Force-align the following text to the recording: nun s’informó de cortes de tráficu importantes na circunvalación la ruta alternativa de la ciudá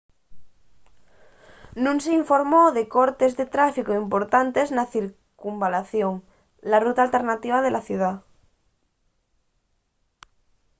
nun 1.83 1.97
s’informó 2.03 2.63
de 2.77 2.83
cortes 2.95 3.31
de 3.39 3.45
tráficu 3.55 3.91
importantes 4.03 4.67
na 4.77 4.85
circunvalación 4.93 6.13
la 6.69 6.79
ruta 6.85 7.01
alternativa 7.03 7.57
de 7.61 7.71
la 7.75 7.85
ciudá 7.87 8.11